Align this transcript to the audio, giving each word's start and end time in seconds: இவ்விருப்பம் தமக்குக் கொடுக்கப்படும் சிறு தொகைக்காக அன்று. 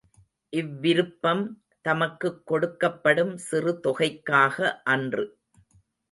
இவ்விருப்பம் 0.53 1.43
தமக்குக் 1.85 2.51
கொடுக்கப்படும் 2.51 3.35
சிறு 3.35 3.79
தொகைக்காக 3.83 4.57
அன்று. 4.85 5.25